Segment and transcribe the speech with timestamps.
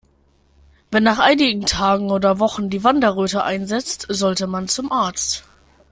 [0.89, 5.43] Wenn nach einigen Tagen oder Wochen die Wanderröte einsetzt, sollte man zum Arzt.